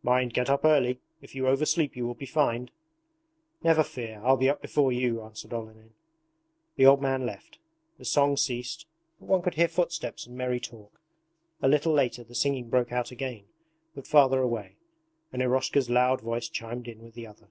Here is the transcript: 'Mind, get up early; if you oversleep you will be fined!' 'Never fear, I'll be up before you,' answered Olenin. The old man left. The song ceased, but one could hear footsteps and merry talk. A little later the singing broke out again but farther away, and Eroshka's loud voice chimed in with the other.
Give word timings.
'Mind, 0.00 0.32
get 0.32 0.48
up 0.48 0.64
early; 0.64 1.00
if 1.20 1.34
you 1.34 1.48
oversleep 1.48 1.96
you 1.96 2.06
will 2.06 2.14
be 2.14 2.24
fined!' 2.24 2.70
'Never 3.64 3.82
fear, 3.82 4.20
I'll 4.22 4.36
be 4.36 4.48
up 4.48 4.62
before 4.62 4.92
you,' 4.92 5.22
answered 5.24 5.52
Olenin. 5.52 5.92
The 6.76 6.86
old 6.86 7.02
man 7.02 7.26
left. 7.26 7.58
The 7.98 8.04
song 8.04 8.36
ceased, 8.36 8.86
but 9.18 9.26
one 9.26 9.42
could 9.42 9.54
hear 9.54 9.66
footsteps 9.66 10.24
and 10.24 10.36
merry 10.36 10.60
talk. 10.60 11.00
A 11.62 11.66
little 11.66 11.92
later 11.92 12.22
the 12.22 12.36
singing 12.36 12.68
broke 12.70 12.92
out 12.92 13.10
again 13.10 13.46
but 13.92 14.06
farther 14.06 14.40
away, 14.40 14.76
and 15.32 15.42
Eroshka's 15.42 15.90
loud 15.90 16.20
voice 16.20 16.48
chimed 16.48 16.86
in 16.86 17.02
with 17.02 17.14
the 17.14 17.26
other. 17.26 17.48